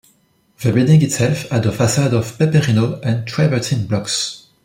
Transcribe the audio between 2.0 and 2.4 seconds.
of